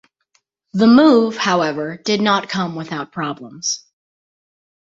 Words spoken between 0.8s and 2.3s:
move, however, did